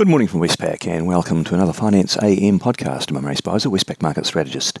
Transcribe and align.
Good 0.00 0.08
morning 0.08 0.28
from 0.28 0.40
Westpac 0.40 0.86
and 0.86 1.06
welcome 1.06 1.44
to 1.44 1.52
another 1.52 1.74
Finance 1.74 2.16
AM 2.22 2.58
podcast. 2.58 3.14
I'm 3.14 3.26
Ray 3.26 3.34
Speizer, 3.34 3.70
Westpac 3.70 4.00
Market 4.00 4.24
Strategist. 4.24 4.78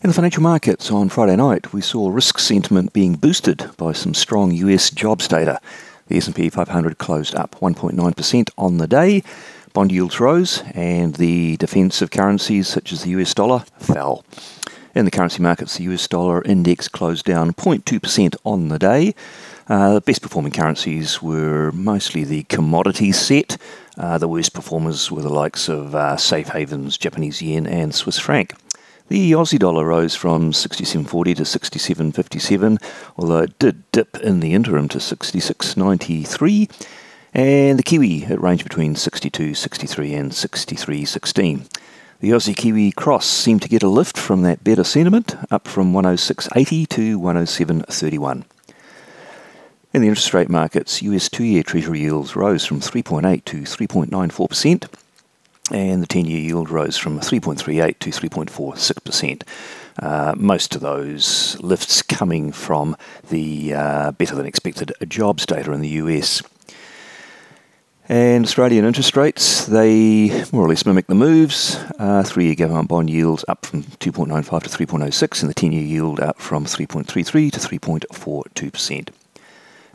In 0.00 0.10
the 0.10 0.14
financial 0.14 0.44
markets 0.44 0.92
on 0.92 1.08
Friday 1.08 1.34
night, 1.34 1.72
we 1.72 1.80
saw 1.80 2.08
risk 2.08 2.38
sentiment 2.38 2.92
being 2.92 3.16
boosted 3.16 3.68
by 3.76 3.90
some 3.90 4.14
strong 4.14 4.52
US 4.52 4.90
jobs 4.90 5.26
data. 5.26 5.60
The 6.06 6.18
S&P 6.18 6.50
500 6.50 6.98
closed 6.98 7.34
up 7.34 7.56
1.9% 7.60 8.50
on 8.56 8.78
the 8.78 8.86
day. 8.86 9.24
Bond 9.72 9.90
yields 9.90 10.20
rose 10.20 10.62
and 10.72 11.16
the 11.16 11.56
defensive 11.56 12.12
currencies 12.12 12.68
such 12.68 12.92
as 12.92 13.02
the 13.02 13.10
US 13.10 13.34
dollar 13.34 13.64
fell. 13.80 14.24
In 14.94 15.04
the 15.04 15.10
currency 15.10 15.42
markets, 15.42 15.78
the 15.78 15.84
US 15.92 16.06
dollar 16.06 16.42
index 16.44 16.86
closed 16.86 17.24
down 17.24 17.54
0.2% 17.54 18.36
on 18.44 18.68
the 18.68 18.78
day. 18.78 19.16
Uh, 19.66 19.94
the 19.94 20.00
best 20.00 20.22
performing 20.22 20.52
currencies 20.52 21.20
were 21.20 21.72
mostly 21.72 22.22
the 22.22 22.44
commodity 22.44 23.10
set. 23.10 23.56
Uh, 23.96 24.18
the 24.18 24.28
worst 24.28 24.52
performers 24.52 25.10
were 25.10 25.22
the 25.22 25.28
likes 25.28 25.68
of 25.68 25.94
uh, 25.94 26.16
safe 26.16 26.48
havens, 26.48 26.98
Japanese 26.98 27.40
yen, 27.40 27.66
and 27.66 27.94
Swiss 27.94 28.18
franc. 28.18 28.54
The 29.08 29.32
Aussie 29.32 29.58
dollar 29.58 29.84
rose 29.84 30.14
from 30.14 30.52
67.40 30.52 31.36
to 31.36 31.42
67.57, 31.42 32.82
although 33.18 33.38
it 33.38 33.58
did 33.58 33.90
dip 33.92 34.16
in 34.16 34.40
the 34.40 34.54
interim 34.54 34.88
to 34.88 34.98
66.93. 34.98 36.88
And 37.34 37.78
the 37.78 37.82
Kiwi, 37.82 38.24
it 38.24 38.40
ranged 38.40 38.64
between 38.64 38.94
62.63 38.94 40.18
and 40.18 40.30
63.16. 40.32 41.68
The 42.20 42.30
Aussie 42.30 42.56
Kiwi 42.56 42.92
cross 42.92 43.26
seemed 43.26 43.60
to 43.62 43.68
get 43.68 43.82
a 43.82 43.88
lift 43.88 44.16
from 44.16 44.42
that 44.42 44.64
better 44.64 44.84
sentiment, 44.84 45.36
up 45.50 45.68
from 45.68 45.92
106.80 45.92 46.88
to 46.88 47.20
107.31. 47.20 48.44
In 49.94 50.02
the 50.02 50.08
interest 50.08 50.34
rate 50.34 50.50
markets, 50.50 51.02
US 51.02 51.28
two 51.28 51.44
year 51.44 51.62
Treasury 51.62 52.00
yields 52.00 52.34
rose 52.34 52.66
from 52.66 52.80
3.8 52.80 53.44
to 53.44 53.58
3.94%, 53.58 54.88
and 55.70 56.02
the 56.02 56.06
10 56.08 56.24
year 56.24 56.40
yield 56.40 56.68
rose 56.68 56.96
from 56.96 57.20
3.38 57.20 58.00
to 58.00 58.10
3.46%. 58.10 59.42
Uh, 60.02 60.34
most 60.36 60.74
of 60.74 60.80
those 60.80 61.56
lifts 61.60 62.02
coming 62.02 62.50
from 62.50 62.96
the 63.30 63.72
uh, 63.72 64.10
better 64.10 64.34
than 64.34 64.46
expected 64.46 64.92
jobs 65.06 65.46
data 65.46 65.70
in 65.70 65.80
the 65.80 65.88
US. 65.90 66.42
And 68.08 68.44
Australian 68.44 68.84
interest 68.84 69.16
rates, 69.16 69.64
they 69.66 70.44
more 70.50 70.66
or 70.66 70.68
less 70.70 70.84
mimic 70.84 71.06
the 71.06 71.14
moves. 71.14 71.76
Uh, 72.00 72.24
three 72.24 72.46
year 72.46 72.56
government 72.56 72.88
bond 72.88 73.10
yields 73.10 73.44
up 73.46 73.64
from 73.64 73.84
2.95 73.84 74.64
to 74.64 74.70
3.06, 74.70 75.40
and 75.42 75.48
the 75.48 75.54
10 75.54 75.70
year 75.70 75.84
yield 75.84 76.18
up 76.18 76.40
from 76.40 76.64
3.33 76.64 77.52
to 77.52 77.60
3.42%. 77.60 79.10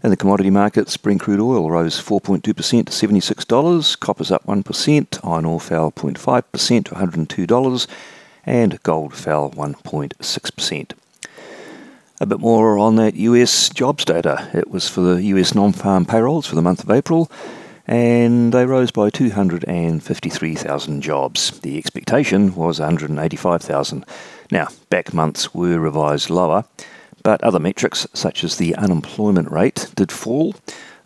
In 0.02 0.12
the 0.12 0.18
commodity 0.18 0.50
markets, 0.50 0.96
Brent 0.96 1.20
crude 1.20 1.42
oil 1.42 1.70
rose 1.70 2.02
4.2% 2.02 2.42
to 2.42 2.54
$76, 2.54 4.00
copper's 4.00 4.32
up 4.32 4.46
1%, 4.46 5.20
iron 5.26 5.46
ore 5.46 5.60
fell 5.60 5.92
0.5% 5.92 6.86
to 6.86 6.96
$102, 6.96 7.88
and 8.46 8.82
gold 8.84 9.14
fell 9.14 9.52
1.6%. 9.52 10.92
A 12.22 12.26
bit 12.26 12.40
more 12.40 12.78
on 12.78 12.96
that 12.96 13.16
US 13.16 13.68
jobs 13.68 14.06
data. 14.06 14.50
It 14.54 14.70
was 14.72 14.88
for 14.88 15.02
the 15.02 15.22
US 15.24 15.54
non 15.54 15.74
farm 15.74 16.06
payrolls 16.06 16.46
for 16.46 16.56
the 16.56 16.62
month 16.62 16.82
of 16.82 16.90
April, 16.90 17.30
and 17.86 18.54
they 18.54 18.66
rose 18.66 18.92
by 18.92 19.10
253,000 19.10 21.02
jobs. 21.02 21.60
The 21.60 21.78
expectation 21.78 22.56
was 22.56 22.80
185,000. 22.80 24.06
Now, 24.50 24.70
back 24.90 25.14
months 25.14 25.54
were 25.54 25.78
revised 25.78 26.30
lower. 26.30 26.64
But 27.24 27.44
other 27.44 27.60
metrics, 27.60 28.08
such 28.14 28.44
as 28.44 28.58
the 28.58 28.76
unemployment 28.76 29.52
rate, 29.52 29.92
did 29.96 30.12
fall. 30.12 30.56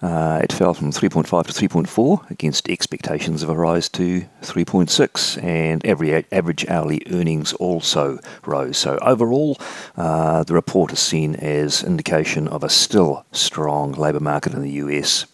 Uh, 0.03 0.41
it 0.43 0.51
fell 0.51 0.73
from 0.73 0.91
3.5 0.91 1.47
to 1.47 1.53
3.4 1.53 2.29
against 2.29 2.67
expectations 2.67 3.41
of 3.41 3.47
a 3.47 3.55
rise 3.55 3.87
to 3.87 4.25
3.6, 4.41 5.41
and 5.41 5.85
every 5.85 6.25
average 6.29 6.67
hourly 6.67 7.01
earnings 7.09 7.53
also 7.53 8.19
rose. 8.45 8.77
So 8.77 8.97
overall, 9.01 9.57
uh, 9.95 10.43
the 10.43 10.55
report 10.55 10.91
is 10.91 10.99
seen 10.99 11.35
as 11.35 11.85
indication 11.85 12.49
of 12.49 12.65
a 12.65 12.69
still 12.69 13.25
strong 13.31 13.93
labour 13.93 14.19
market 14.19 14.53
in 14.53 14.61
the 14.61 14.71
US. 14.71 15.25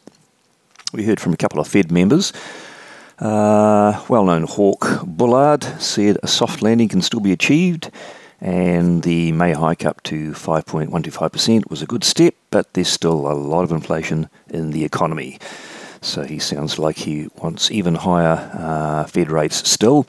We 0.93 1.03
heard 1.03 1.19
from 1.19 1.33
a 1.33 1.37
couple 1.37 1.59
of 1.59 1.67
Fed 1.67 1.91
members. 1.91 2.31
Uh, 3.17 4.01
well-known 4.07 4.43
hawk 4.43 5.01
Bullard 5.03 5.63
said 5.81 6.17
a 6.23 6.27
soft 6.27 6.61
landing 6.61 6.87
can 6.87 7.01
still 7.01 7.19
be 7.19 7.33
achieved 7.33 7.91
and 8.41 9.03
the 9.03 9.31
May 9.31 9.53
hike 9.53 9.85
up 9.85 10.01
to 10.03 10.31
5.125% 10.31 11.69
was 11.69 11.81
a 11.81 11.85
good 11.85 12.03
step, 12.03 12.35
but 12.51 12.73
there's 12.73 12.87
still 12.87 13.31
a 13.31 13.33
lot 13.33 13.63
of 13.63 13.71
inflation 13.71 14.29
in 14.49 14.71
the 14.71 14.85
economy. 14.85 15.39
So 16.01 16.23
he 16.23 16.39
sounds 16.39 16.79
like 16.79 16.97
he 16.97 17.27
wants 17.41 17.69
even 17.71 17.95
higher 17.95 18.49
uh, 18.53 19.03
Fed 19.05 19.29
rates 19.29 19.67
still. 19.69 20.05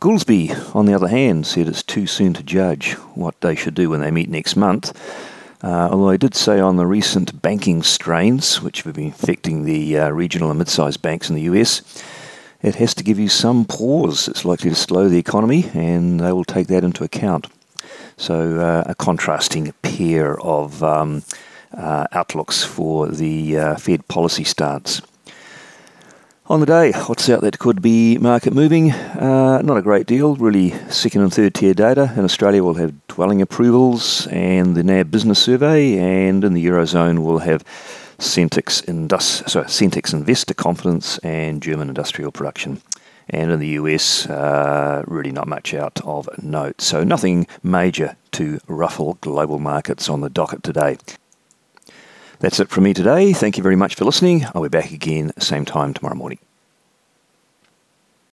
Goolsbee, 0.00 0.74
on 0.74 0.86
the 0.86 0.94
other 0.94 1.08
hand, 1.08 1.46
said 1.46 1.66
it's 1.66 1.82
too 1.82 2.06
soon 2.06 2.34
to 2.34 2.42
judge 2.42 2.92
what 3.14 3.40
they 3.40 3.56
should 3.56 3.74
do 3.74 3.90
when 3.90 4.00
they 4.00 4.10
meet 4.10 4.28
next 4.28 4.54
month. 4.54 4.92
Uh, 5.62 5.88
although 5.90 6.10
I 6.10 6.16
did 6.16 6.34
say 6.34 6.60
on 6.60 6.76
the 6.76 6.86
recent 6.86 7.42
banking 7.42 7.82
strains, 7.82 8.60
which 8.62 8.82
have 8.82 8.94
been 8.94 9.08
affecting 9.08 9.64
the 9.64 9.98
uh, 9.98 10.10
regional 10.10 10.50
and 10.50 10.58
mid 10.58 10.68
sized 10.68 11.02
banks 11.02 11.28
in 11.28 11.34
the 11.34 11.42
US, 11.42 11.82
it 12.62 12.76
has 12.76 12.94
to 12.94 13.04
give 13.04 13.18
you 13.18 13.28
some 13.28 13.64
pause. 13.64 14.28
It's 14.28 14.44
likely 14.44 14.70
to 14.70 14.76
slow 14.76 15.08
the 15.08 15.18
economy, 15.18 15.70
and 15.74 16.20
they 16.20 16.30
will 16.30 16.44
take 16.44 16.68
that 16.68 16.84
into 16.84 17.02
account. 17.02 17.48
So, 18.16 18.58
uh, 18.58 18.84
a 18.86 18.94
contrasting 18.94 19.72
pair 19.82 20.40
of 20.40 20.82
um, 20.82 21.22
uh, 21.76 22.06
outlooks 22.12 22.64
for 22.64 23.08
the 23.08 23.58
uh, 23.58 23.76
Fed 23.76 24.06
policy 24.08 24.44
stance. 24.44 25.02
On 26.48 26.60
the 26.60 26.66
day, 26.66 26.92
what's 26.92 27.28
out 27.28 27.40
that 27.40 27.58
could 27.58 27.82
be 27.82 28.18
market 28.18 28.52
moving? 28.52 28.92
Uh, 28.92 29.60
not 29.62 29.76
a 29.76 29.82
great 29.82 30.06
deal. 30.06 30.36
Really, 30.36 30.70
second 30.88 31.22
and 31.22 31.34
third 31.34 31.54
tier 31.54 31.74
data. 31.74 32.12
In 32.16 32.22
Australia, 32.22 32.62
we'll 32.62 32.74
have 32.74 32.94
dwelling 33.08 33.42
approvals 33.42 34.28
and 34.28 34.76
the 34.76 34.84
NAB 34.84 35.10
business 35.10 35.42
survey, 35.42 35.98
and 35.98 36.44
in 36.44 36.54
the 36.54 36.64
Eurozone, 36.64 37.24
we'll 37.24 37.38
have 37.38 37.64
Sentix, 38.18 38.88
Indus- 38.88 39.42
sorry, 39.48 39.66
Sentix 39.66 40.12
investor 40.12 40.54
confidence 40.54 41.18
and 41.18 41.60
German 41.60 41.88
industrial 41.88 42.30
production. 42.30 42.80
And 43.28 43.50
in 43.50 43.58
the 43.58 43.68
US, 43.80 44.26
uh, 44.26 45.02
really 45.06 45.32
not 45.32 45.48
much 45.48 45.74
out 45.74 46.00
of 46.04 46.28
note. 46.42 46.80
So 46.80 47.02
nothing 47.02 47.46
major 47.62 48.16
to 48.32 48.60
ruffle 48.68 49.18
global 49.20 49.58
markets 49.58 50.08
on 50.08 50.20
the 50.20 50.30
docket 50.30 50.62
today. 50.62 50.98
That's 52.38 52.60
it 52.60 52.68
from 52.68 52.84
me 52.84 52.94
today. 52.94 53.32
Thank 53.32 53.56
you 53.56 53.62
very 53.62 53.76
much 53.76 53.94
for 53.94 54.04
listening. 54.04 54.44
I'll 54.54 54.62
be 54.62 54.68
back 54.68 54.92
again 54.92 55.32
same 55.38 55.64
time 55.64 55.94
tomorrow 55.94 56.14
morning. 56.16 56.38